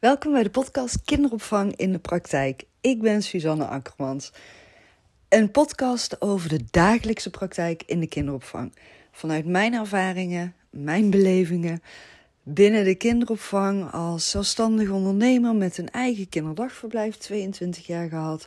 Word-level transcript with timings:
Welkom 0.00 0.32
bij 0.32 0.42
de 0.42 0.50
podcast 0.50 1.02
Kinderopvang 1.04 1.76
in 1.76 1.92
de 1.92 1.98
Praktijk. 1.98 2.64
Ik 2.80 3.00
ben 3.00 3.22
Suzanne 3.22 3.64
Akkermans. 3.64 4.32
Een 5.28 5.50
podcast 5.50 6.20
over 6.20 6.48
de 6.48 6.64
dagelijkse 6.70 7.30
praktijk 7.30 7.82
in 7.86 8.00
de 8.00 8.06
kinderopvang. 8.06 8.74
Vanuit 9.12 9.46
mijn 9.46 9.74
ervaringen, 9.74 10.54
mijn 10.70 11.10
belevingen 11.10 11.82
binnen 12.42 12.84
de 12.84 12.94
kinderopvang 12.94 13.92
als 13.92 14.30
zelfstandig 14.30 14.90
ondernemer 14.90 15.54
met 15.54 15.78
een 15.78 15.90
eigen 15.90 16.28
kinderdagverblijf, 16.28 17.16
22 17.16 17.86
jaar 17.86 18.08
gehad. 18.08 18.46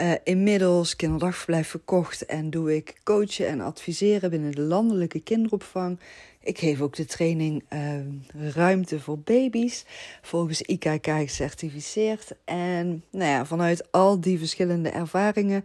Uh, 0.00 0.12
inmiddels 0.24 0.96
kinderdagverblijf 0.96 1.68
verkocht 1.68 2.26
en 2.26 2.50
doe 2.50 2.76
ik 2.76 2.94
coachen 3.04 3.46
en 3.46 3.60
adviseren 3.60 4.30
binnen 4.30 4.52
de 4.52 4.60
landelijke 4.60 5.20
kinderopvang. 5.20 5.98
Ik 6.40 6.58
geef 6.58 6.80
ook 6.80 6.96
de 6.96 7.04
training 7.04 7.64
uh, 7.72 8.52
Ruimte 8.54 9.00
voor 9.00 9.18
Baby's, 9.18 9.84
volgens 10.22 10.62
IKK 10.62 11.06
gecertificeerd. 11.06 12.32
En 12.44 13.04
nou 13.10 13.30
ja, 13.30 13.44
vanuit 13.46 13.92
al 13.92 14.20
die 14.20 14.38
verschillende 14.38 14.88
ervaringen, 14.88 15.64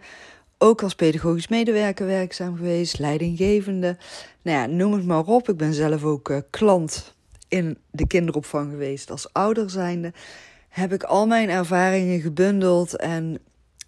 ook 0.58 0.84
als 0.84 0.96
pedagogisch 0.96 1.48
medewerker 1.48 2.06
werkzaam 2.06 2.56
geweest, 2.56 3.00
leidinggevende. 3.00 3.98
Nou 4.42 4.58
ja, 4.58 4.66
noem 4.66 4.94
het 4.94 5.06
maar 5.06 5.26
op. 5.26 5.50
Ik 5.50 5.58
ben 5.58 5.74
zelf 5.74 6.04
ook 6.04 6.30
uh, 6.30 6.38
klant 6.50 7.16
in 7.48 7.78
de 7.90 8.08
kinderopvang 8.08 8.72
geweest 8.72 9.12
als 9.12 9.34
ouder 9.34 9.70
zijnde. 9.70 10.14
Heb 10.70 10.94
ik 10.94 11.04
al 11.04 11.28
mijn 11.28 11.50
ervaringen 11.50 12.22
gebundeld 12.22 12.96
en 12.96 13.40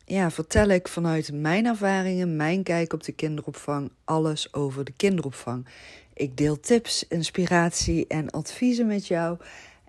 ja, 0.06 0.32
vertel 0.32 0.68
ik 0.68 0.88
vanuit 0.88 1.32
mijn 1.34 1.66
ervaringen, 1.66 2.36
mijn 2.36 2.64
kijk 2.64 2.94
op 2.94 3.04
de 3.04 3.12
kinderopvang, 3.12 3.92
alles 4.04 4.54
over 4.54 4.84
de 4.84 4.94
kinderopvang. 4.98 5.68
Ik 6.14 6.38
deel 6.38 6.60
tips, 6.60 7.08
inspiratie 7.08 8.08
en 8.08 8.30
adviezen 8.30 8.88
met 8.88 9.08
jou. 9.08 9.38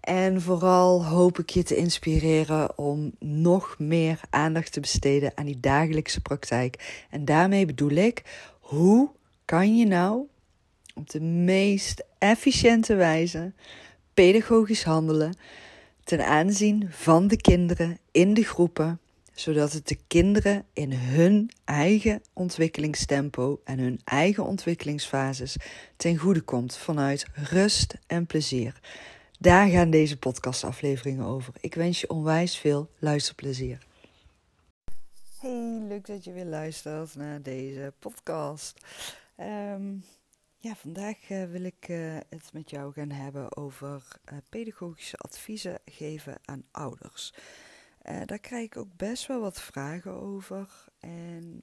En 0.00 0.42
vooral 0.42 1.06
hoop 1.06 1.38
ik 1.38 1.50
je 1.50 1.62
te 1.62 1.76
inspireren 1.76 2.78
om 2.78 3.12
nog 3.18 3.74
meer 3.78 4.20
aandacht 4.30 4.72
te 4.72 4.80
besteden 4.80 5.32
aan 5.34 5.46
die 5.46 5.60
dagelijkse 5.60 6.20
praktijk. 6.20 7.04
En 7.10 7.24
daarmee 7.24 7.66
bedoel 7.66 7.90
ik, 7.90 8.22
hoe 8.60 9.10
kan 9.44 9.76
je 9.76 9.86
nou 9.86 10.26
op 10.94 11.10
de 11.10 11.20
meest 11.20 12.04
efficiënte 12.18 12.94
wijze 12.94 13.52
pedagogisch 14.14 14.84
handelen 14.84 15.36
ten 16.04 16.26
aanzien 16.26 16.88
van 16.90 17.28
de 17.28 17.36
kinderen 17.36 17.98
in 18.12 18.34
de 18.34 18.44
groepen 18.44 18.98
zodat 19.34 19.72
het 19.72 19.88
de 19.88 19.98
kinderen 20.06 20.66
in 20.72 20.92
hun 20.92 21.50
eigen 21.64 22.22
ontwikkelingstempo 22.32 23.60
en 23.64 23.78
hun 23.78 24.00
eigen 24.04 24.44
ontwikkelingsfases 24.44 25.56
ten 25.96 26.16
goede 26.16 26.40
komt 26.40 26.76
vanuit 26.76 27.26
rust 27.34 27.94
en 28.06 28.26
plezier. 28.26 28.80
Daar 29.38 29.68
gaan 29.68 29.90
deze 29.90 30.18
podcastafleveringen 30.18 31.24
over. 31.24 31.54
Ik 31.60 31.74
wens 31.74 32.00
je 32.00 32.10
onwijs 32.10 32.58
veel 32.58 32.90
luisterplezier. 32.98 33.78
Hey, 35.40 35.82
leuk 35.88 36.06
dat 36.06 36.24
je 36.24 36.32
weer 36.32 36.44
luistert 36.44 37.14
naar 37.14 37.42
deze 37.42 37.92
podcast. 37.98 38.80
Um, 39.40 40.04
ja, 40.56 40.74
vandaag 40.74 41.30
uh, 41.30 41.44
wil 41.44 41.64
ik 41.64 41.88
uh, 41.88 42.16
het 42.28 42.52
met 42.52 42.70
jou 42.70 42.92
gaan 42.92 43.10
hebben 43.10 43.56
over 43.56 44.02
uh, 44.32 44.38
pedagogische 44.48 45.16
adviezen 45.16 45.78
geven 45.84 46.38
aan 46.44 46.64
ouders. 46.70 47.32
Uh, 48.08 48.20
daar 48.24 48.38
krijg 48.38 48.64
ik 48.64 48.76
ook 48.76 48.96
best 48.96 49.26
wel 49.26 49.40
wat 49.40 49.60
vragen 49.60 50.12
over. 50.12 50.84
En 50.98 51.62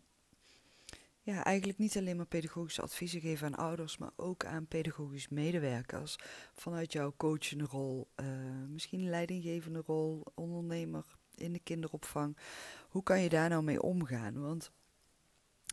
ja, 1.24 1.44
eigenlijk 1.44 1.78
niet 1.78 1.98
alleen 1.98 2.18
maar 2.18 2.26
pedagogische 2.26 2.82
adviezen 2.82 3.22
geven 3.22 3.48
aan 3.48 3.66
ouders, 3.66 3.98
maar 3.98 4.12
ook 4.16 4.46
aan 4.46 4.68
pedagogisch 4.68 5.30
medewerkers. 5.30 6.16
Vanuit 6.54 6.92
jouw 6.92 7.14
coachende 7.18 7.66
rol, 7.66 8.08
uh, 8.16 8.28
misschien 8.70 9.10
leidinggevende 9.10 9.84
rol, 9.86 10.26
ondernemer 10.36 11.06
in 11.36 11.54
de 11.54 11.60
kinderopvang. 11.60 12.38
Hoe 12.90 13.04
kan 13.04 13.22
je 13.22 13.30
daar 13.30 13.50
nou 13.50 13.64
mee 13.64 13.82
omgaan? 13.82 14.42
Want 14.42 14.72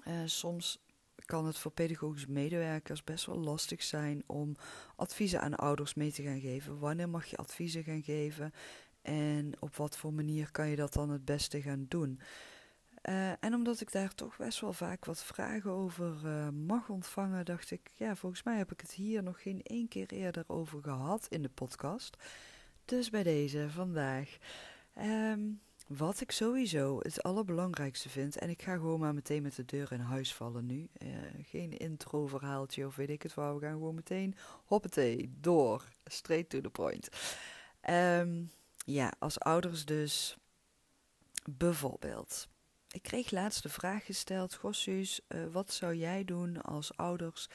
uh, 0.06 0.22
soms 0.25 0.78
kan 1.25 1.47
het 1.47 1.59
voor 1.59 1.72
pedagogisch 1.72 2.26
medewerkers 2.26 3.04
best 3.04 3.26
wel 3.26 3.38
lastig 3.38 3.82
zijn 3.82 4.22
om 4.26 4.56
adviezen 4.97 5.41
aan 5.41 5.54
ouders 5.54 5.94
mee 5.94 6.12
te 6.12 6.22
gaan 6.22 6.41
geven. 6.41 6.78
Wanneer 6.78 7.09
mag 7.09 7.26
je 7.26 7.37
adviezen 7.37 7.84
gaan 7.84 8.03
geven? 8.03 8.53
En 9.08 9.52
op 9.58 9.76
wat 9.76 9.96
voor 9.96 10.12
manier 10.12 10.50
kan 10.50 10.69
je 10.69 10.76
dat 10.76 10.92
dan 10.92 11.10
het 11.10 11.24
beste 11.24 11.62
gaan 11.62 11.86
doen? 11.88 12.20
Uh, 13.08 13.30
en 13.30 13.54
omdat 13.54 13.80
ik 13.80 13.92
daar 13.92 14.14
toch 14.14 14.36
best 14.36 14.60
wel 14.60 14.72
vaak 14.72 15.04
wat 15.04 15.22
vragen 15.22 15.70
over 15.70 16.16
uh, 16.24 16.48
mag 16.48 16.88
ontvangen, 16.88 17.44
dacht 17.44 17.70
ik, 17.70 17.91
ja, 17.94 18.16
volgens 18.16 18.42
mij 18.42 18.56
heb 18.56 18.72
ik 18.72 18.80
het 18.80 18.92
hier 18.92 19.22
nog 19.22 19.42
geen 19.42 19.62
één 19.62 19.88
keer 19.88 20.06
eerder 20.06 20.44
over 20.47 20.82
gehad 20.82 21.26
in 21.28 21.42
de 21.42 21.48
podcast. 21.48 22.16
Dus 22.84 23.10
bij 23.10 23.22
deze 23.22 23.70
vandaag. 23.70 24.38
Um, 25.02 25.60
wat 25.86 26.20
ik 26.20 26.30
sowieso 26.30 26.98
het 26.98 27.22
allerbelangrijkste 27.22 28.08
vind, 28.08 28.38
en 28.38 28.50
ik 28.50 28.62
ga 28.62 28.72
gewoon 28.72 29.00
maar 29.00 29.14
meteen 29.14 29.42
met 29.42 29.54
de 29.54 29.64
deur 29.64 29.92
in 29.92 30.00
huis 30.00 30.34
vallen 30.34 30.66
nu. 30.66 30.88
Uh, 31.02 31.08
geen 31.42 31.78
intro-verhaaltje 31.78 32.86
of 32.86 32.97
weet 32.97 33.10
ik 33.10 33.22
het 33.22 33.34
waar, 33.34 33.54
we 33.54 33.60
gaan 33.60 33.72
gewoon 33.72 33.94
meteen 33.94 34.34
hoppatee, 34.64 35.32
door, 35.41 35.84
straight 36.04 36.50
to 36.50 36.60
the 36.60 36.70
point. 36.70 37.08
Um, 37.91 38.50
ja, 38.88 39.12
als 39.19 39.41
ouders 39.41 39.84
dus 39.84 40.37
bijvoorbeeld. 41.44 42.49
Ik 42.91 43.03
kreeg 43.03 43.31
laatst 43.31 43.62
de 43.62 43.69
vraag 43.69 44.04
gesteld: 44.04 44.54
Gossuus, 44.54 45.21
uh, 45.28 45.47
wat 45.53 45.72
zou 45.72 45.94
jij 45.94 46.25
doen 46.25 46.62
als 46.62 46.97
ouders 46.97 47.48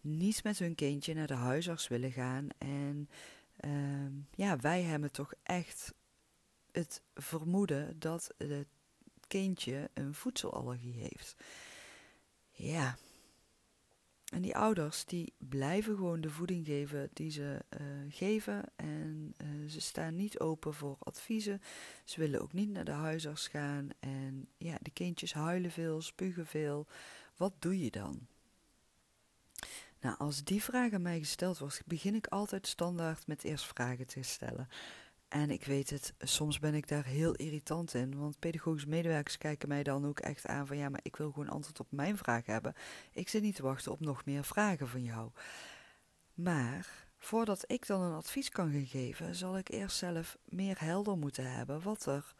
niet 0.00 0.44
met 0.44 0.58
hun 0.58 0.74
kindje 0.74 1.14
naar 1.14 1.26
de 1.26 1.34
huisarts 1.34 1.88
willen 1.88 2.12
gaan? 2.12 2.48
En 2.58 3.08
uh, 3.60 4.24
ja, 4.34 4.56
wij 4.56 4.82
hebben 4.82 5.12
toch 5.12 5.32
echt 5.42 5.94
het 6.72 7.02
vermoeden 7.14 7.98
dat 7.98 8.34
het 8.38 8.68
kindje 9.26 9.90
een 9.94 10.14
voedselallergie 10.14 10.94
heeft. 10.94 11.36
Ja, 12.50 12.96
en 14.30 14.42
die 14.42 14.56
ouders 14.56 15.04
die 15.04 15.32
blijven 15.38 15.94
gewoon 15.94 16.20
de 16.20 16.30
voeding 16.30 16.66
geven 16.66 17.10
die 17.12 17.30
ze 17.30 17.64
uh, 17.80 17.86
geven. 18.08 18.62
En 18.76 19.34
uh, 19.42 19.70
ze 19.70 19.80
staan 19.80 20.14
niet 20.14 20.40
open 20.40 20.74
voor 20.74 20.96
adviezen. 20.98 21.62
Ze 22.04 22.20
willen 22.20 22.40
ook 22.40 22.52
niet 22.52 22.70
naar 22.70 22.84
de 22.84 22.90
huisarts 22.90 23.48
gaan. 23.48 23.88
En 24.00 24.48
ja, 24.56 24.76
de 24.80 24.90
kindjes 24.90 25.32
huilen 25.32 25.70
veel, 25.70 26.00
spugen 26.00 26.46
veel. 26.46 26.86
Wat 27.36 27.52
doe 27.58 27.80
je 27.80 27.90
dan? 27.90 28.26
Nou, 30.00 30.18
als 30.18 30.44
die 30.44 30.62
vraag 30.62 30.92
aan 30.92 31.02
mij 31.02 31.18
gesteld 31.18 31.58
wordt, 31.58 31.82
begin 31.86 32.14
ik 32.14 32.26
altijd 32.26 32.66
standaard 32.66 33.26
met 33.26 33.44
eerst 33.44 33.66
vragen 33.66 34.06
te 34.06 34.22
stellen. 34.22 34.68
En 35.30 35.50
ik 35.50 35.64
weet 35.64 35.90
het, 35.90 36.14
soms 36.18 36.58
ben 36.58 36.74
ik 36.74 36.88
daar 36.88 37.04
heel 37.04 37.34
irritant 37.34 37.94
in. 37.94 38.18
Want 38.18 38.38
pedagogische 38.38 38.88
medewerkers 38.88 39.38
kijken 39.38 39.68
mij 39.68 39.82
dan 39.82 40.06
ook 40.06 40.20
echt 40.20 40.46
aan 40.46 40.66
van 40.66 40.76
ja, 40.76 40.88
maar 40.88 41.00
ik 41.02 41.16
wil 41.16 41.30
gewoon 41.30 41.48
antwoord 41.48 41.80
op 41.80 41.86
mijn 41.90 42.16
vraag 42.18 42.46
hebben. 42.46 42.74
Ik 43.12 43.28
zit 43.28 43.42
niet 43.42 43.54
te 43.54 43.62
wachten 43.62 43.92
op 43.92 44.00
nog 44.00 44.24
meer 44.24 44.44
vragen 44.44 44.88
van 44.88 45.02
jou. 45.02 45.30
Maar 46.34 47.06
voordat 47.18 47.64
ik 47.66 47.86
dan 47.86 48.00
een 48.00 48.16
advies 48.16 48.48
kan 48.48 48.72
gaan 48.72 48.86
geven, 48.86 49.34
zal 49.34 49.58
ik 49.58 49.68
eerst 49.68 49.96
zelf 49.96 50.38
meer 50.44 50.80
helder 50.80 51.18
moeten 51.18 51.52
hebben 51.52 51.82
wat 51.82 52.06
er 52.06 52.34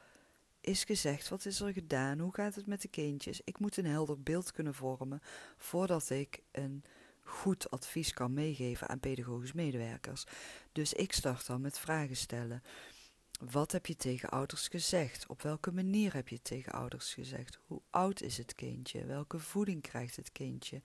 is 0.61 0.85
gezegd, 0.85 1.29
wat 1.29 1.45
is 1.45 1.61
er 1.61 1.73
gedaan, 1.73 2.19
hoe 2.19 2.35
gaat 2.35 2.55
het 2.55 2.67
met 2.67 2.83
de 2.83 2.89
kindjes. 2.89 3.41
Ik 3.45 3.59
moet 3.59 3.77
een 3.77 3.87
helder 3.87 4.23
beeld 4.23 4.53
kunnen 4.53 4.75
vormen 4.75 5.21
voordat 5.57 6.11
ik 6.11 6.43
een 6.51 6.85
goed 7.23 7.71
advies 7.71 8.13
kan 8.13 8.33
meegeven 8.33 8.89
aan 8.89 9.01
pedagogisch 9.01 9.53
medewerkers. 9.53 10.25
Dus 10.73 10.93
ik 10.93 11.13
start 11.13 11.47
dan 11.47 11.61
met 11.61 11.79
vragen 11.79 12.17
stellen. 12.17 12.63
Wat 13.53 13.73
heb 13.73 13.87
je 13.87 13.97
tegen 13.97 14.29
ouders 14.29 14.69
gezegd? 14.69 15.27
Op 15.27 15.43
welke 15.43 15.73
manier 15.73 16.15
heb 16.15 16.29
je 16.29 16.43
tegen 16.43 16.73
ouders 16.73 17.15
gezegd? 17.15 17.59
Hoe 17.67 17.83
oud 17.91 18.23
is 18.23 18.37
het 18.37 18.55
kindje? 18.55 19.05
Welke 19.05 19.39
voeding 19.39 19.83
krijgt 19.83 20.17
het 20.17 20.33
kindje? 20.33 20.83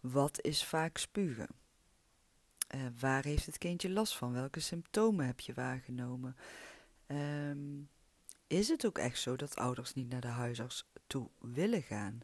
Wat 0.00 0.42
is 0.42 0.64
vaak 0.64 0.98
spugen? 0.98 1.48
Uh, 2.74 2.80
waar 3.00 3.24
heeft 3.24 3.46
het 3.46 3.58
kindje 3.58 3.90
last 3.90 4.16
van? 4.16 4.32
Welke 4.32 4.60
symptomen 4.60 5.26
heb 5.26 5.40
je 5.40 5.54
waargenomen? 5.54 6.36
Um, 7.06 7.88
is 8.46 8.68
het 8.68 8.86
ook 8.86 8.98
echt 8.98 9.20
zo 9.20 9.36
dat 9.36 9.56
ouders 9.56 9.94
niet 9.94 10.08
naar 10.08 10.20
de 10.20 10.26
huisarts 10.26 10.90
toe 11.06 11.30
willen 11.40 11.82
gaan? 11.82 12.20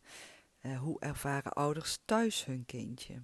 Uh, 0.62 0.78
hoe 0.78 1.00
ervaren 1.00 1.52
ouders 1.52 1.98
thuis 2.04 2.44
hun 2.44 2.66
kindje? 2.66 3.22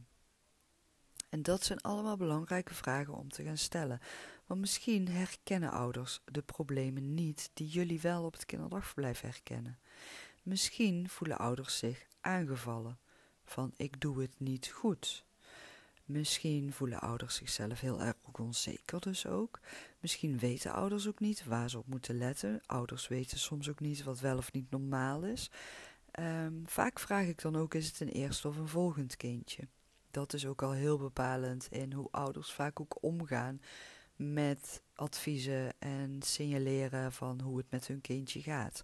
En 1.29 1.43
dat 1.43 1.65
zijn 1.65 1.81
allemaal 1.81 2.17
belangrijke 2.17 2.75
vragen 2.75 3.15
om 3.15 3.29
te 3.29 3.45
gaan 3.45 3.57
stellen. 3.57 4.01
Want 4.47 4.61
misschien 4.61 5.09
herkennen 5.09 5.71
ouders 5.71 6.21
de 6.25 6.43
problemen 6.43 7.15
niet 7.15 7.51
die 7.55 7.69
jullie 7.69 8.01
wel 8.01 8.25
op 8.25 8.33
het 8.33 8.47
kinderdagverblijf 8.47 9.21
herkennen. 9.21 9.79
Misschien 10.43 11.09
voelen 11.09 11.39
ouders 11.39 11.79
zich 11.79 12.07
aangevallen 12.21 12.99
van 13.45 13.73
ik 13.77 14.01
doe 14.01 14.21
het 14.21 14.41
niet 14.41 14.69
goed. 14.69 15.25
Misschien 16.05 16.73
voelen 16.73 17.01
ouders 17.01 17.35
zichzelf 17.35 17.81
heel 17.81 18.01
erg 18.01 18.17
onzeker 18.33 19.01
dus 19.01 19.27
ook. 19.27 19.61
Misschien 20.01 20.39
weten 20.39 20.73
ouders 20.73 21.09
ook 21.09 21.21
niet 21.21 21.45
waar 21.45 21.71
ze 21.71 21.79
op 21.79 21.87
moeten 21.87 22.19
letten. 22.19 22.61
Ouders 22.67 23.09
weten 23.09 23.39
soms 23.39 23.69
ook 23.69 23.81
niet 23.81 24.03
wat 24.03 24.21
wel 24.21 24.37
of 24.37 24.53
niet 24.53 24.71
normaal 24.71 25.25
is. 25.25 25.51
Um, 26.19 26.63
vaak 26.67 26.99
vraag 26.99 27.27
ik 27.27 27.41
dan 27.41 27.57
ook: 27.57 27.75
is 27.75 27.87
het 27.87 28.01
een 28.01 28.09
eerste 28.09 28.49
of 28.49 28.57
een 28.57 28.69
volgend 28.69 29.17
kindje? 29.17 29.69
Dat 30.19 30.33
is 30.33 30.47
ook 30.47 30.63
al 30.63 30.73
heel 30.73 30.99
bepalend 30.99 31.67
in 31.71 31.93
hoe 31.93 32.09
ouders 32.11 32.53
vaak 32.53 32.81
ook 32.81 33.03
omgaan 33.03 33.61
met 34.17 34.83
adviezen 34.95 35.73
en 35.79 36.23
signaleren 36.23 37.13
van 37.13 37.41
hoe 37.41 37.57
het 37.57 37.71
met 37.71 37.87
hun 37.87 38.01
kindje 38.01 38.43
gaat. 38.43 38.83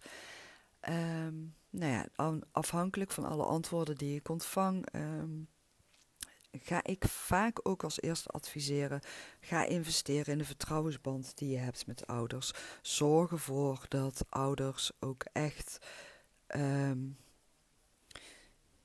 Ehm, 0.80 1.34
nou 1.70 1.92
ja, 1.92 2.06
afhankelijk 2.52 3.10
van 3.10 3.24
alle 3.24 3.44
antwoorden 3.44 3.96
die 3.96 4.16
ik 4.16 4.28
ontvang, 4.28 4.86
ehm, 4.90 5.42
ga 6.52 6.84
ik 6.84 7.04
vaak 7.04 7.60
ook 7.62 7.84
als 7.84 8.00
eerste 8.00 8.28
adviseren: 8.28 9.00
ga 9.40 9.64
investeren 9.64 10.32
in 10.32 10.38
de 10.38 10.44
vertrouwensband 10.44 11.38
die 11.38 11.50
je 11.50 11.58
hebt 11.58 11.86
met 11.86 12.06
ouders. 12.06 12.52
Zorg 12.82 13.30
ervoor 13.30 13.86
dat 13.88 14.24
ouders 14.28 14.92
ook 15.00 15.24
echt 15.32 15.78
ehm, 16.46 16.98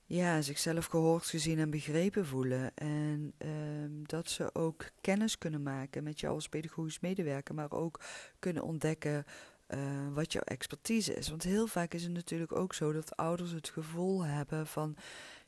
ja, 0.10 0.42
zichzelf 0.42 0.86
gehoord, 0.86 1.26
gezien 1.26 1.60
en 1.60 1.70
begrepen 1.70 2.26
voelen. 2.26 2.72
En 2.76 3.34
ehm, 3.38 3.92
dat 4.04 4.30
ze 4.30 4.56
ook 4.56 4.86
kennis 5.02 5.38
kunnen 5.38 5.64
maken 5.64 6.04
met 6.04 6.20
jou 6.20 6.36
als 6.36 6.50
pedagogisch 6.50 7.00
medewerker, 7.00 7.56
maar 7.56 7.72
ook 7.72 8.00
kunnen 8.40 8.64
ontdekken 8.64 9.26
uh, 9.68 9.80
wat 10.14 10.34
jouw 10.34 10.42
expertise 10.42 11.14
is. 11.14 11.30
Want 11.30 11.44
heel 11.44 11.68
vaak 11.68 11.94
is 11.94 12.04
het 12.04 12.12
natuurlijk 12.12 12.56
ook 12.56 12.74
zo 12.74 12.92
dat 12.92 13.16
ouders 13.16 13.52
het 13.52 13.70
gevoel 13.70 14.26
hebben 14.26 14.68
van 14.68 14.96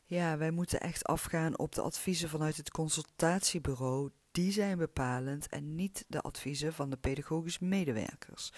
ja, 0.04 0.38
wij 0.38 0.50
moeten 0.50 0.80
echt 0.80 1.04
afgaan 1.04 1.58
op 1.58 1.74
de 1.74 1.82
adviezen 1.82 2.28
vanuit 2.28 2.56
het 2.56 2.70
consultatiebureau. 2.70 4.10
Die 4.30 4.52
zijn 4.52 4.78
bepalend 4.78 5.48
en 5.48 5.74
niet 5.74 6.04
de 6.08 6.20
adviezen 6.20 6.72
van 6.72 6.90
de 6.90 6.96
pedagogisch 6.96 7.58
medewerkers. 7.58 8.52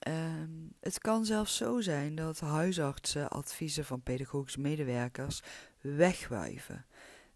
Ehm, 0.00 0.50
het 0.80 0.98
kan 0.98 1.24
zelfs 1.24 1.56
zo 1.56 1.80
zijn 1.80 2.14
dat 2.14 2.40
huisartsen 2.40 3.28
adviezen 3.28 3.84
van 3.84 4.02
pedagogisch 4.02 4.56
medewerkers 4.56 5.42
wegwuiven. 5.80 6.86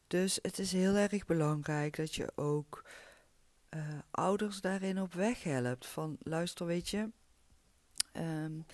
Dus 0.07 0.39
het 0.43 0.59
is 0.59 0.73
heel 0.73 0.95
erg 0.95 1.25
belangrijk 1.25 1.97
dat 1.97 2.15
je 2.15 2.33
ook 2.35 2.85
uh, 3.71 3.81
ouders 4.11 4.61
daarin 4.61 5.01
op 5.01 5.15
weg 5.15 5.43
helpt. 5.43 5.87
Van 5.87 6.17
luister, 6.23 6.67
weet 6.67 6.89
je, 6.89 7.11
um, 8.13 8.67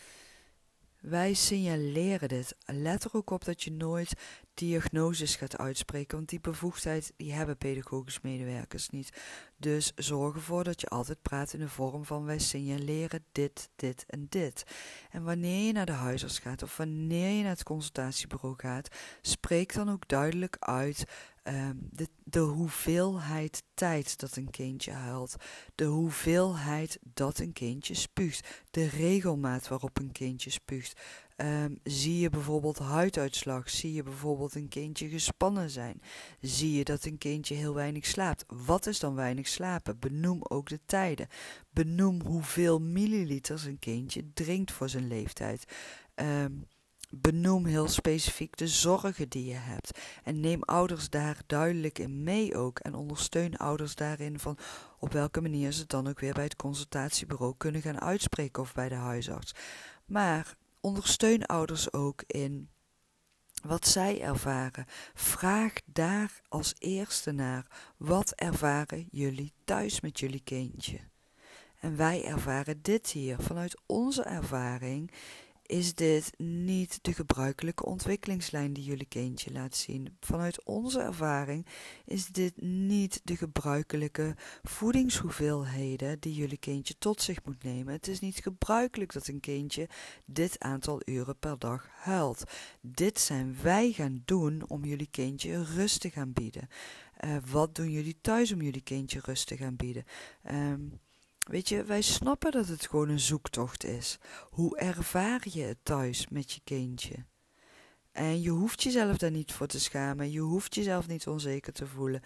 wij 1.00 1.34
signaleren 1.34 2.28
dit. 2.28 2.56
Let 2.66 3.04
er 3.04 3.14
ook 3.14 3.30
op 3.30 3.44
dat 3.44 3.62
je 3.62 3.72
nooit 3.72 4.12
diagnoses 4.60 5.36
gaat 5.36 5.58
uitspreken, 5.58 6.16
want 6.16 6.28
die 6.28 6.40
bevoegdheid 6.40 7.12
die 7.16 7.32
hebben 7.32 7.56
pedagogisch 7.56 8.20
medewerkers 8.20 8.90
niet. 8.90 9.10
Dus 9.56 9.92
zorg 9.96 10.34
ervoor 10.34 10.64
dat 10.64 10.80
je 10.80 10.88
altijd 10.88 11.22
praat 11.22 11.52
in 11.52 11.60
de 11.60 11.68
vorm 11.68 12.04
van 12.04 12.24
wij 12.24 12.38
signaleren 12.38 13.24
dit, 13.32 13.70
dit 13.76 14.04
en 14.06 14.26
dit. 14.28 14.62
En 15.10 15.22
wanneer 15.22 15.66
je 15.66 15.72
naar 15.72 15.86
de 15.86 15.92
huisarts 15.92 16.38
gaat 16.38 16.62
of 16.62 16.76
wanneer 16.76 17.30
je 17.36 17.42
naar 17.42 17.50
het 17.50 17.62
consultatiebureau 17.62 18.54
gaat, 18.56 18.88
spreek 19.20 19.74
dan 19.74 19.90
ook 19.90 20.08
duidelijk 20.08 20.56
uit 20.58 21.04
um, 21.44 21.88
de, 21.90 22.08
de 22.24 22.38
hoeveelheid 22.38 23.62
tijd 23.74 24.18
dat 24.18 24.36
een 24.36 24.50
kindje 24.50 24.92
huilt, 24.92 25.36
de 25.74 25.84
hoeveelheid 25.84 26.98
dat 27.02 27.38
een 27.38 27.52
kindje 27.52 27.94
spuugt, 27.94 28.64
de 28.70 28.88
regelmaat 28.88 29.68
waarop 29.68 29.98
een 29.98 30.12
kindje 30.12 30.50
spuugt. 30.50 31.00
Um, 31.42 31.78
zie 31.82 32.18
je 32.18 32.30
bijvoorbeeld 32.30 32.78
huiduitslag? 32.78 33.70
Zie 33.70 33.92
je 33.92 34.02
bijvoorbeeld 34.02 34.54
een 34.54 34.68
kindje 34.68 35.08
gespannen 35.08 35.70
zijn? 35.70 36.02
Zie 36.40 36.72
je 36.72 36.84
dat 36.84 37.04
een 37.04 37.18
kindje 37.18 37.54
heel 37.54 37.74
weinig 37.74 38.06
slaapt? 38.06 38.44
Wat 38.48 38.86
is 38.86 38.98
dan 38.98 39.14
weinig 39.14 39.48
slapen? 39.48 39.98
Benoem 39.98 40.40
ook 40.42 40.68
de 40.68 40.80
tijden. 40.86 41.28
Benoem 41.70 42.22
hoeveel 42.22 42.78
milliliters 42.78 43.64
een 43.64 43.78
kindje 43.78 44.32
drinkt 44.34 44.72
voor 44.72 44.88
zijn 44.88 45.08
leeftijd. 45.08 45.64
Um, 46.14 46.66
Benoem 47.10 47.64
heel 47.64 47.88
specifiek 47.88 48.56
de 48.56 48.68
zorgen 48.68 49.28
die 49.28 49.44
je 49.44 49.54
hebt. 49.54 49.98
En 50.24 50.40
neem 50.40 50.62
ouders 50.62 51.10
daar 51.10 51.42
duidelijk 51.46 51.98
in 51.98 52.22
mee 52.22 52.56
ook. 52.56 52.78
En 52.78 52.94
ondersteun 52.94 53.56
ouders 53.56 53.94
daarin 53.94 54.38
van 54.38 54.58
op 54.98 55.12
welke 55.12 55.40
manier 55.40 55.72
ze 55.72 55.80
het 55.80 55.90
dan 55.90 56.08
ook 56.08 56.20
weer 56.20 56.32
bij 56.32 56.44
het 56.44 56.56
consultatiebureau 56.56 57.54
kunnen 57.56 57.82
gaan 57.82 58.00
uitspreken 58.00 58.62
of 58.62 58.74
bij 58.74 58.88
de 58.88 58.94
huisarts. 58.94 59.54
Maar 60.06 60.56
ondersteun 60.80 61.46
ouders 61.46 61.92
ook 61.92 62.22
in 62.26 62.70
wat 63.62 63.86
zij 63.86 64.20
ervaren. 64.20 64.84
Vraag 65.14 65.72
daar 65.84 66.40
als 66.48 66.74
eerste 66.78 67.32
naar. 67.32 67.66
Wat 67.96 68.30
ervaren 68.30 69.08
jullie 69.10 69.52
thuis 69.64 70.00
met 70.00 70.20
jullie 70.20 70.42
kindje? 70.44 70.98
En 71.80 71.96
wij 71.96 72.24
ervaren 72.24 72.82
dit 72.82 73.10
hier. 73.10 73.36
Vanuit 73.40 73.80
onze 73.86 74.22
ervaring 74.22 75.10
is 75.70 75.94
dit 75.94 76.32
niet 76.38 76.98
de 77.02 77.12
gebruikelijke 77.12 77.84
ontwikkelingslijn 77.84 78.72
die 78.72 78.84
jullie 78.84 79.06
kindje 79.06 79.52
laat 79.52 79.76
zien. 79.76 80.16
Vanuit 80.20 80.64
onze 80.64 81.00
ervaring 81.00 81.66
is 82.04 82.26
dit 82.26 82.60
niet 82.62 83.20
de 83.24 83.36
gebruikelijke 83.36 84.36
voedingshoeveelheden 84.62 86.20
die 86.20 86.34
jullie 86.34 86.58
kindje 86.58 86.94
tot 86.98 87.22
zich 87.22 87.44
moet 87.44 87.62
nemen. 87.62 87.92
Het 87.92 88.08
is 88.08 88.20
niet 88.20 88.36
gebruikelijk 88.36 89.12
dat 89.12 89.28
een 89.28 89.40
kindje 89.40 89.88
dit 90.24 90.58
aantal 90.58 91.02
uren 91.04 91.38
per 91.38 91.58
dag 91.58 91.88
huilt. 91.92 92.44
Dit 92.80 93.20
zijn 93.20 93.56
wij 93.62 93.92
gaan 93.92 94.22
doen 94.24 94.68
om 94.68 94.84
jullie 94.84 95.10
kindje 95.10 95.64
rust 95.64 96.00
te 96.00 96.10
gaan 96.10 96.32
bieden. 96.32 96.68
Uh, 97.24 97.36
wat 97.50 97.74
doen 97.74 97.90
jullie 97.90 98.18
thuis 98.20 98.52
om 98.52 98.62
jullie 98.62 98.82
kindje 98.82 99.20
rust 99.22 99.46
te 99.46 99.56
gaan 99.56 99.76
bieden? 99.76 100.04
Um, 100.50 101.00
Weet 101.50 101.68
je, 101.68 101.84
wij 101.84 102.00
snappen 102.00 102.50
dat 102.50 102.66
het 102.66 102.86
gewoon 102.86 103.08
een 103.08 103.20
zoektocht 103.20 103.84
is. 103.84 104.18
Hoe 104.50 104.78
ervaar 104.78 105.40
je 105.44 105.62
het 105.62 105.78
thuis 105.82 106.28
met 106.28 106.52
je 106.52 106.60
kindje? 106.64 107.14
En 108.12 108.40
je 108.40 108.50
hoeft 108.50 108.82
jezelf 108.82 109.16
daar 109.16 109.30
niet 109.30 109.52
voor 109.52 109.66
te 109.66 109.80
schamen. 109.80 110.30
Je 110.30 110.40
hoeft 110.40 110.74
jezelf 110.74 111.08
niet 111.08 111.26
onzeker 111.26 111.72
te 111.72 111.86
voelen. 111.86 112.20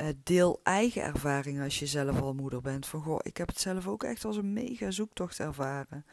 Uh, 0.00 0.06
deel 0.22 0.60
eigen 0.62 1.02
ervaringen 1.02 1.64
als 1.64 1.78
je 1.78 1.86
zelf 1.86 2.20
al 2.20 2.34
moeder 2.34 2.60
bent. 2.60 2.86
Van 2.86 3.02
goh, 3.02 3.18
ik 3.22 3.36
heb 3.36 3.48
het 3.48 3.60
zelf 3.60 3.86
ook 3.88 4.04
echt 4.04 4.24
als 4.24 4.36
een 4.36 4.52
mega 4.52 4.90
zoektocht 4.90 5.40
ervaren. 5.40 6.04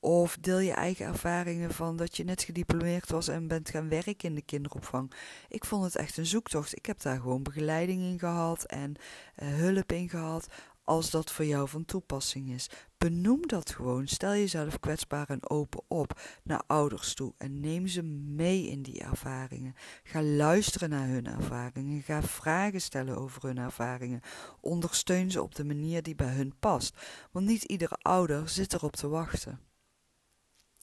Of 0.00 0.36
deel 0.40 0.58
je 0.58 0.72
eigen 0.72 1.06
ervaringen 1.06 1.70
van 1.70 1.96
dat 1.96 2.16
je 2.16 2.24
net 2.24 2.42
gediplomeerd 2.42 3.10
was 3.10 3.28
en 3.28 3.48
bent 3.48 3.70
gaan 3.70 3.88
werken 3.88 4.28
in 4.28 4.34
de 4.34 4.42
kinderopvang. 4.42 5.12
Ik 5.48 5.64
vond 5.64 5.84
het 5.84 5.96
echt 5.96 6.16
een 6.16 6.26
zoektocht. 6.26 6.76
Ik 6.76 6.86
heb 6.86 7.00
daar 7.00 7.20
gewoon 7.20 7.42
begeleiding 7.42 8.02
in 8.02 8.18
gehad 8.18 8.64
en 8.64 8.94
uh, 9.42 9.48
hulp 9.48 9.92
in 9.92 10.08
gehad 10.08 10.48
als 10.86 11.10
dat 11.10 11.30
voor 11.30 11.44
jou 11.44 11.68
van 11.68 11.84
toepassing 11.84 12.50
is. 12.50 12.70
Benoem 12.98 13.46
dat 13.46 13.70
gewoon. 13.70 14.06
Stel 14.06 14.30
jezelf 14.30 14.80
kwetsbaar 14.80 15.28
en 15.28 15.50
open 15.50 15.80
op 15.88 16.20
naar 16.42 16.62
ouders 16.66 17.14
toe 17.14 17.32
en 17.38 17.60
neem 17.60 17.86
ze 17.86 18.02
mee 18.02 18.66
in 18.66 18.82
die 18.82 19.00
ervaringen. 19.00 19.74
Ga 20.02 20.22
luisteren 20.22 20.90
naar 20.90 21.08
hun 21.08 21.26
ervaringen. 21.26 22.02
Ga 22.02 22.22
vragen 22.22 22.80
stellen 22.80 23.16
over 23.16 23.42
hun 23.42 23.58
ervaringen. 23.58 24.20
Ondersteun 24.60 25.30
ze 25.30 25.42
op 25.42 25.54
de 25.54 25.64
manier 25.64 26.02
die 26.02 26.14
bij 26.14 26.34
hun 26.34 26.54
past. 26.60 26.96
Want 27.32 27.46
niet 27.46 27.62
iedere 27.62 27.96
ouder 28.02 28.48
zit 28.48 28.72
erop 28.72 28.96
te 28.96 29.08
wachten. 29.08 29.65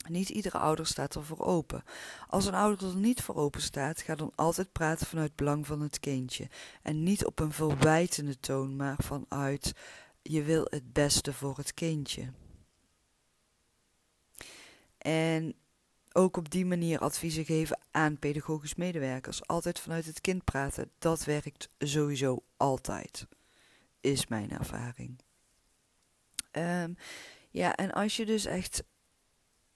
Niet 0.09 0.29
iedere 0.29 0.57
ouder 0.57 0.87
staat 0.87 1.15
er 1.15 1.23
voor 1.25 1.39
open. 1.39 1.83
Als 2.27 2.45
een 2.45 2.53
ouder 2.53 2.87
er 2.89 2.95
niet 2.95 3.21
voor 3.21 3.35
open 3.35 3.61
staat, 3.61 4.01
ga 4.01 4.15
dan 4.15 4.31
altijd 4.35 4.71
praten 4.71 5.07
vanuit 5.07 5.35
belang 5.35 5.67
van 5.67 5.81
het 5.81 5.99
kindje. 5.99 6.47
En 6.81 7.03
niet 7.03 7.25
op 7.25 7.39
een 7.39 7.51
verwijtende 7.51 8.39
toon, 8.39 8.75
maar 8.75 8.97
vanuit 8.99 9.73
je 10.21 10.43
wil 10.43 10.67
het 10.69 10.93
beste 10.93 11.33
voor 11.33 11.57
het 11.57 11.73
kindje. 11.73 12.31
En 14.97 15.55
ook 16.13 16.37
op 16.37 16.49
die 16.49 16.65
manier 16.65 16.99
adviezen 16.99 17.45
geven 17.45 17.79
aan 17.91 18.19
pedagogisch 18.19 18.75
medewerkers. 18.75 19.47
Altijd 19.47 19.79
vanuit 19.79 20.05
het 20.05 20.21
kind 20.21 20.43
praten, 20.43 20.91
dat 20.99 21.23
werkt 21.23 21.69
sowieso 21.79 22.43
altijd, 22.57 23.27
is 24.01 24.27
mijn 24.27 24.51
ervaring. 24.51 25.19
Um, 26.51 26.97
ja, 27.49 27.75
en 27.75 27.91
als 27.91 28.15
je 28.15 28.25
dus 28.25 28.45
echt 28.45 28.83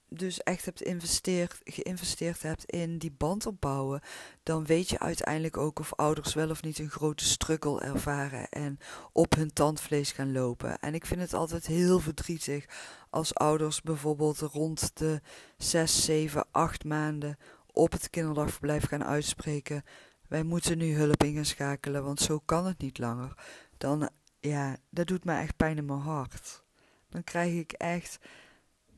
dus 0.09 0.43
echt 0.43 0.65
hebt 0.65 0.81
investeerd, 0.81 1.61
geïnvesteerd 1.63 2.41
hebt 2.41 2.65
in 2.65 2.97
die 2.97 3.11
band 3.11 3.45
opbouwen, 3.45 4.01
dan 4.43 4.65
weet 4.65 4.89
je 4.89 4.99
uiteindelijk 4.99 5.57
ook 5.57 5.79
of 5.79 5.93
ouders 5.93 6.33
wel 6.33 6.49
of 6.49 6.63
niet 6.63 6.79
een 6.79 6.89
grote 6.89 7.23
struggle 7.23 7.81
ervaren 7.81 8.49
en 8.49 8.77
op 9.11 9.35
hun 9.35 9.53
tandvlees 9.53 10.11
gaan 10.11 10.31
lopen. 10.31 10.79
En 10.79 10.93
ik 10.93 11.05
vind 11.05 11.21
het 11.21 11.33
altijd 11.33 11.65
heel 11.65 11.99
verdrietig 11.99 12.65
als 13.09 13.35
ouders 13.35 13.81
bijvoorbeeld 13.81 14.39
rond 14.39 14.97
de 14.97 15.21
6, 15.57 16.05
7, 16.05 16.45
8 16.51 16.83
maanden 16.83 17.37
op 17.71 17.91
het 17.91 18.09
kinderdagverblijf 18.09 18.87
gaan 18.87 19.03
uitspreken: 19.03 19.83
wij 20.27 20.43
moeten 20.43 20.77
nu 20.77 20.95
hulp 20.95 21.23
in 21.23 21.33
gaan 21.33 21.45
schakelen, 21.45 22.03
want 22.03 22.19
zo 22.19 22.39
kan 22.45 22.65
het 22.65 22.77
niet 22.77 22.97
langer. 22.97 23.33
Dan, 23.77 24.09
ja, 24.39 24.77
dat 24.89 25.07
doet 25.07 25.23
me 25.23 25.39
echt 25.39 25.57
pijn 25.57 25.77
in 25.77 25.85
mijn 25.85 25.99
hart. 25.99 26.63
Dan 27.09 27.23
krijg 27.23 27.53
ik 27.53 27.71
echt 27.71 28.19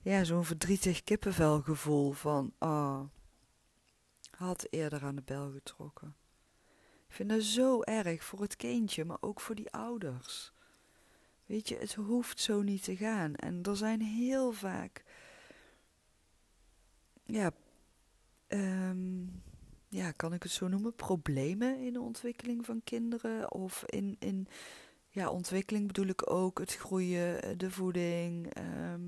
ja, 0.01 0.24
zo'n 0.24 0.46
verdrietig 0.46 1.03
kippenvelgevoel 1.03 2.12
van, 2.12 2.53
ah, 2.58 3.01
had 4.32 4.68
eerder 4.70 5.03
aan 5.03 5.15
de 5.15 5.22
bel 5.25 5.51
getrokken. 5.51 6.15
Ik 7.08 7.15
vind 7.15 7.29
dat 7.29 7.44
zo 7.44 7.82
erg 7.82 8.24
voor 8.24 8.41
het 8.41 8.56
kindje, 8.56 9.06
maar 9.06 9.18
ook 9.20 9.39
voor 9.39 9.56
die 9.56 9.72
ouders. 9.72 10.53
Weet 11.46 11.70
je, 11.70 11.77
het 11.77 11.94
hoeft 11.94 12.39
zo 12.39 12.62
niet 12.62 12.84
te 12.84 12.96
gaan. 12.96 13.36
En 13.36 13.63
er 13.63 13.77
zijn 13.77 14.01
heel 14.01 14.51
vaak, 14.51 15.03
ja, 17.24 17.51
um, 18.48 19.41
ja, 19.88 20.12
kan 20.12 20.34
ik 20.34 20.44
het 20.44 20.51
zo 20.51 20.68
noemen, 20.68 20.96
problemen 20.96 21.79
in 21.79 21.94
de 21.94 22.01
ontwikkeling 22.01 22.65
van 22.65 22.82
kinderen 22.84 23.51
of 23.51 23.84
in, 23.86 24.15
in 24.20 24.48
ja, 25.10 25.29
ontwikkeling 25.29 25.88
bedoel 25.88 26.08
ik 26.08 26.32
ook 26.32 26.60
het 26.60 26.75
groeien, 26.75 27.58
de 27.58 27.72
voeding. 27.72 28.53
Ehm, 28.53 29.01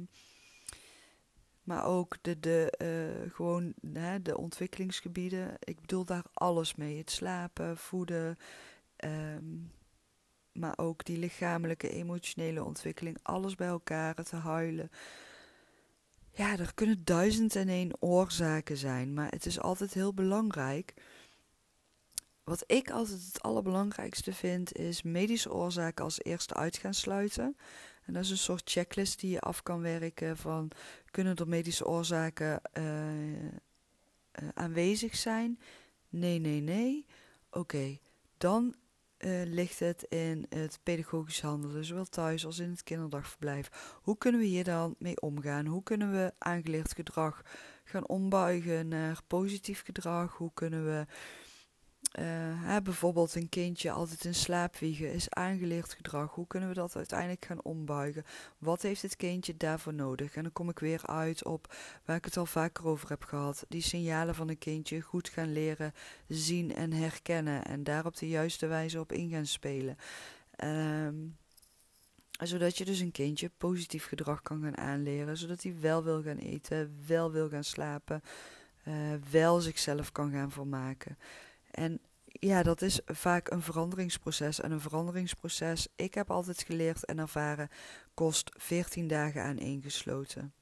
maar 1.64 1.86
ook 1.86 2.18
de, 2.22 2.40
de, 2.40 2.74
uh, 2.82 3.34
gewoon, 3.34 3.74
hè, 3.94 4.22
de 4.22 4.38
ontwikkelingsgebieden. 4.38 5.56
Ik 5.60 5.82
bedoel 5.82 6.06
daar 6.06 6.26
alles 6.34 6.76
mee. 6.76 6.98
Het 6.98 7.12
slapen, 7.12 7.78
voeden. 7.78 8.38
Ehm, 8.96 9.58
maar 10.52 10.78
ook 10.78 11.06
die 11.06 11.18
lichamelijke, 11.18 11.90
emotionele 11.90 12.64
ontwikkeling. 12.64 13.18
Alles 13.22 13.56
bij 13.56 13.68
elkaar, 13.68 14.16
te 14.16 14.36
huilen. 14.36 14.90
Ja, 16.34 16.58
er 16.58 16.74
kunnen 16.74 17.04
duizend 17.04 17.56
en 17.56 17.70
één 17.70 17.92
oorzaken 18.00 18.78
zijn. 18.78 19.14
Maar 19.14 19.30
het 19.30 19.46
is 19.46 19.60
altijd 19.60 19.94
heel 19.94 20.14
belangrijk. 20.14 20.94
Wat 22.52 22.64
ik 22.68 22.90
altijd 22.90 23.26
het 23.26 23.42
allerbelangrijkste 23.42 24.34
vind, 24.34 24.74
is 24.76 25.02
medische 25.02 25.54
oorzaken 25.54 26.04
als 26.04 26.24
eerste 26.24 26.54
uit 26.54 26.78
gaan 26.78 26.94
sluiten. 26.94 27.58
En 28.06 28.14
dat 28.14 28.24
is 28.24 28.30
een 28.30 28.38
soort 28.38 28.70
checklist 28.70 29.20
die 29.20 29.32
je 29.32 29.40
af 29.40 29.64
kan 29.64 29.82
werken 29.82 30.38
van 30.38 30.72
kunnen 31.12 31.36
er 31.36 31.48
medische 31.48 31.88
oorzaken 31.88 32.62
uh, 32.74 33.34
uh, 33.34 33.50
aanwezig 34.54 35.16
zijn? 35.16 35.60
Nee, 36.10 36.40
nee, 36.40 36.62
nee. 36.62 37.06
Oké, 37.52 37.98
dan 38.38 38.76
uh, 39.18 39.42
ligt 39.46 39.80
het 39.80 40.04
in 40.04 40.46
het 40.50 40.80
pedagogisch 40.84 41.42
handelen, 41.42 41.86
zowel 41.86 42.06
thuis 42.06 42.46
als 42.46 42.60
in 42.60 42.70
het 42.70 42.84
kinderdagverblijf. 42.84 43.98
Hoe 44.02 44.18
kunnen 44.18 44.42
we 44.42 44.48
hier 44.48 44.64
dan 44.64 44.96
mee 44.98 45.22
omgaan? 45.22 45.66
Hoe 45.66 45.84
kunnen 45.84 46.12
we 46.12 46.34
aangeleerd 46.38 46.94
gedrag 46.94 47.42
gaan 47.84 48.08
ombuigen 48.08 48.88
naar 48.88 49.22
positief 49.28 49.84
gedrag? 49.84 50.38
Hoe 50.38 50.52
kunnen 50.54 50.86
we 50.86 51.06
uh, 52.20 52.78
bijvoorbeeld 52.84 53.36
een 53.36 53.50
kindje 53.50 53.92
altijd 53.92 54.26
in 54.26 54.36
slaap 54.36 54.78
wiegen 54.78 55.14
is 55.14 55.30
aangeleerd 55.30 55.94
gedrag. 55.94 56.34
Hoe 56.34 56.48
kunnen 56.48 56.70
we 56.70 56.76
dat 56.76 56.96
uiteindelijk 56.96 57.46
gaan 57.46 57.64
ombuigen? 57.64 58.24
Wat 58.58 58.82
heeft 58.82 59.02
het 59.02 59.16
kindje 59.16 59.58
daarvoor 59.58 59.94
nodig? 59.94 60.36
En 60.36 60.44
dan 60.44 60.52
kom 60.52 60.70
ik 60.70 60.80
weer 60.80 61.02
uit 61.06 61.46
op 61.46 61.76
waar 62.06 62.16
ik 62.16 62.26
het 62.26 62.38
al 62.38 62.46
vaker 62.46 62.86
over 62.86 63.10
heb 63.10 63.24
gehad. 63.24 63.66
Die 63.68 63.82
signalen 63.82 64.36
van 64.36 64.50
een 64.50 64.58
kindje 64.58 65.02
goed 65.02 65.30
gaan 65.30 65.54
leren 65.54 65.94
zien 66.28 66.76
en 66.76 66.94
herkennen. 66.94 67.66
En 67.66 67.84
daar 67.84 68.06
op 68.06 68.18
de 68.18 68.28
juiste 68.28 68.68
wijze 68.68 69.00
op 69.00 69.12
in 69.12 69.30
gaan 69.30 69.46
spelen. 69.46 69.98
Um, 70.64 71.38
zodat 72.40 72.78
je 72.78 72.86
dus 72.86 73.00
een 73.00 73.12
kindje 73.12 73.52
positief 73.58 74.06
gedrag 74.06 74.42
kan 74.42 74.62
gaan 74.62 74.78
aanleren. 74.78 75.38
Zodat 75.38 75.64
hij 75.64 75.76
wel 75.80 76.04
wil 76.04 76.22
gaan 76.22 76.38
eten, 76.38 76.98
wel 77.08 77.32
wil 77.32 77.50
gaan 77.50 77.64
slapen, 77.64 78.22
uh, 78.88 78.94
wel 79.32 79.60
zichzelf 79.60 80.12
kan 80.12 80.32
gaan 80.32 80.52
vermaken. 80.52 81.18
En 81.72 82.02
ja, 82.26 82.64
dat 82.64 82.82
is 82.82 83.00
vaak 83.06 83.52
een 83.52 83.62
veranderingsproces. 83.62 84.60
En 84.60 84.72
een 84.72 84.82
veranderingsproces, 84.82 85.88
ik 85.96 86.14
heb 86.14 86.32
altijd 86.32 86.62
geleerd 86.62 87.06
en 87.06 87.20
ervaren, 87.20 87.70
kost 88.14 88.52
14 88.58 89.08
dagen 89.08 89.44
aan 89.44 89.58
ingesloten. 89.58 90.54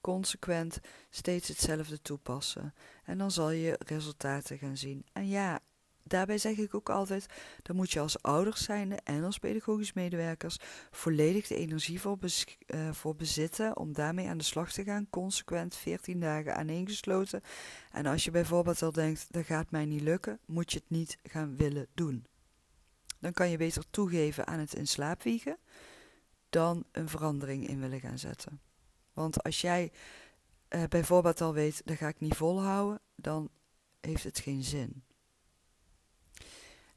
Consequent 0.00 0.80
steeds 1.10 1.48
hetzelfde 1.48 2.02
toepassen. 2.02 2.74
En 3.04 3.18
dan 3.18 3.30
zal 3.30 3.50
je 3.50 3.78
resultaten 3.78 4.58
gaan 4.58 4.76
zien. 4.76 5.06
En 5.12 5.28
ja, 5.28 5.60
daarbij 6.06 6.38
zeg 6.38 6.56
ik 6.56 6.74
ook 6.74 6.90
altijd, 6.90 7.26
dan 7.62 7.76
moet 7.76 7.90
je 7.90 8.00
als 8.00 8.22
ouders 8.22 8.64
zijnde 8.64 8.98
en 9.04 9.24
als 9.24 9.38
pedagogisch 9.38 9.92
medewerkers 9.92 10.56
volledig 10.90 11.46
de 11.46 11.56
energie 11.56 12.00
voor, 12.00 12.18
uh, 12.20 12.92
voor 12.92 13.16
bezitten 13.16 13.76
om 13.76 13.92
daarmee 13.92 14.28
aan 14.28 14.38
de 14.38 14.44
slag 14.44 14.72
te 14.72 14.84
gaan, 14.84 15.10
consequent 15.10 15.76
14 15.76 16.20
dagen 16.20 16.56
aaneengesloten. 16.56 17.42
En 17.92 18.06
als 18.06 18.24
je 18.24 18.30
bijvoorbeeld 18.30 18.82
al 18.82 18.92
denkt, 18.92 19.26
dat 19.30 19.44
gaat 19.44 19.70
mij 19.70 19.84
niet 19.84 20.02
lukken, 20.02 20.40
moet 20.46 20.72
je 20.72 20.78
het 20.78 20.90
niet 20.90 21.18
gaan 21.22 21.56
willen 21.56 21.86
doen. 21.94 22.26
Dan 23.20 23.32
kan 23.32 23.50
je 23.50 23.56
beter 23.56 23.84
toegeven 23.90 24.46
aan 24.46 24.58
het 24.58 24.74
in 24.74 24.86
slaap 24.86 25.22
wiegen 25.22 25.58
dan 26.50 26.84
een 26.92 27.08
verandering 27.08 27.68
in 27.68 27.80
willen 27.80 28.00
gaan 28.00 28.18
zetten. 28.18 28.60
Want 29.12 29.42
als 29.42 29.60
jij 29.60 29.92
uh, 30.68 30.82
bijvoorbeeld 30.88 31.40
al 31.40 31.54
weet, 31.54 31.82
dat 31.84 31.96
ga 31.96 32.08
ik 32.08 32.20
niet 32.20 32.34
volhouden, 32.34 33.00
dan 33.14 33.50
heeft 34.00 34.24
het 34.24 34.38
geen 34.38 34.62
zin. 34.62 35.02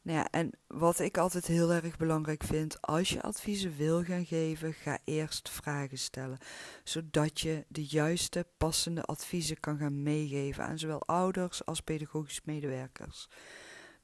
Nou 0.09 0.21
ja, 0.21 0.27
en 0.31 0.51
wat 0.67 0.99
ik 0.99 1.17
altijd 1.17 1.45
heel 1.45 1.71
erg 1.71 1.97
belangrijk 1.97 2.43
vind, 2.43 2.81
als 2.81 3.09
je 3.09 3.21
adviezen 3.21 3.75
wil 3.77 4.03
gaan 4.03 4.25
geven, 4.25 4.73
ga 4.73 4.97
eerst 5.03 5.49
vragen 5.49 5.97
stellen. 5.97 6.37
Zodat 6.83 7.39
je 7.39 7.65
de 7.67 7.85
juiste, 7.85 8.45
passende 8.57 9.03
adviezen 9.03 9.59
kan 9.59 9.77
gaan 9.77 10.03
meegeven 10.03 10.63
aan 10.63 10.79
zowel 10.79 11.05
ouders 11.05 11.65
als 11.65 11.81
pedagogisch 11.81 12.41
medewerkers. 12.43 13.27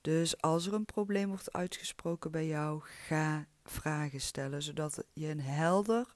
Dus 0.01 0.41
als 0.41 0.65
er 0.67 0.73
een 0.73 0.85
probleem 0.85 1.27
wordt 1.27 1.53
uitgesproken 1.53 2.31
bij 2.31 2.47
jou, 2.47 2.81
ga 3.07 3.47
vragen 3.63 4.21
stellen, 4.21 4.63
zodat 4.63 5.03
je 5.13 5.27
een 5.27 5.41
helder 5.41 6.13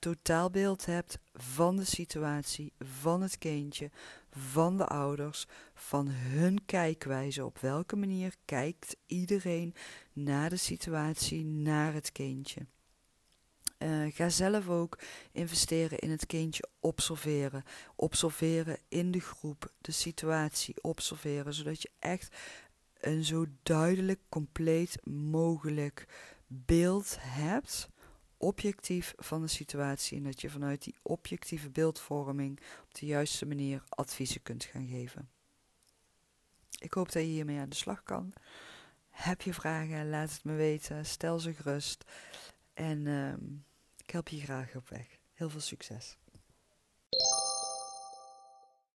totaalbeeld 0.00 0.86
hebt 0.86 1.18
van 1.34 1.76
de 1.76 1.84
situatie, 1.84 2.72
van 2.78 3.22
het 3.22 3.38
kindje, 3.38 3.90
van 4.30 4.76
de 4.76 4.86
ouders, 4.86 5.46
van 5.74 6.08
hun 6.08 6.64
kijkwijze. 6.64 7.44
Op 7.44 7.58
welke 7.58 7.96
manier 7.96 8.34
kijkt 8.44 8.96
iedereen 9.06 9.74
naar 10.12 10.50
de 10.50 10.56
situatie, 10.56 11.44
naar 11.44 11.92
het 11.92 12.12
kindje. 12.12 12.66
Uh, 13.78 14.14
ga 14.14 14.28
zelf 14.28 14.68
ook 14.68 14.98
investeren 15.32 15.98
in 15.98 16.10
het 16.10 16.26
kindje 16.26 16.68
observeren. 16.80 17.64
Observeren 17.96 18.78
in 18.88 19.10
de 19.10 19.20
groep, 19.20 19.72
de 19.80 19.92
situatie 19.92 20.74
observeren, 20.80 21.54
zodat 21.54 21.82
je 21.82 21.90
echt 21.98 22.36
een 23.00 23.24
zo 23.24 23.46
duidelijk, 23.62 24.20
compleet 24.28 25.06
mogelijk 25.06 26.06
beeld 26.46 27.16
hebt 27.20 27.88
objectief 28.40 29.14
van 29.16 29.40
de 29.40 29.48
situatie 29.48 30.16
en 30.16 30.22
dat 30.22 30.40
je 30.40 30.50
vanuit 30.50 30.82
die 30.82 30.94
objectieve 31.02 31.70
beeldvorming 31.70 32.60
op 32.82 32.94
de 32.94 33.06
juiste 33.06 33.46
manier 33.46 33.82
adviezen 33.88 34.42
kunt 34.42 34.64
gaan 34.64 34.86
geven. 34.86 35.30
Ik 36.78 36.92
hoop 36.92 37.12
dat 37.12 37.22
je 37.22 37.28
hiermee 37.28 37.58
aan 37.58 37.68
de 37.68 37.76
slag 37.76 38.02
kan. 38.02 38.32
Heb 39.10 39.42
je 39.42 39.54
vragen, 39.54 40.10
laat 40.10 40.32
het 40.32 40.44
me 40.44 40.54
weten. 40.54 41.06
Stel 41.06 41.38
ze 41.38 41.54
gerust. 41.54 42.04
En 42.74 43.06
uh, 43.06 43.32
ik 43.96 44.10
help 44.10 44.28
je 44.28 44.40
graag 44.40 44.74
op 44.74 44.88
weg. 44.88 45.18
Heel 45.32 45.50
veel 45.50 45.60
succes. 45.60 46.16